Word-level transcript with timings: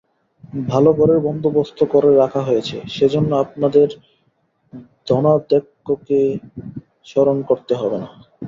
ভালো 0.67 0.89
ঘরের 0.93 1.19
বন্দোবস্ত 1.27 1.79
করে 1.93 2.09
রাখা 2.13 2.41
হয়েছে 2.47 2.77
সেজন্যে 2.95 3.35
আপনাদের 3.43 3.87
ধনাধ্যক্ষকে 5.07 6.19
স্মরণ 7.05 7.37
করতে 7.49 7.73
হবে 7.75 7.97
না। 8.03 8.09